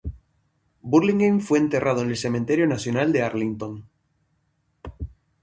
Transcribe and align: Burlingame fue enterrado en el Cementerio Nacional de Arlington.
Burlingame 0.81 1.41
fue 1.41 1.59
enterrado 1.59 2.01
en 2.01 2.09
el 2.09 2.17
Cementerio 2.17 2.65
Nacional 2.65 3.13
de 3.13 3.21
Arlington. 3.21 3.87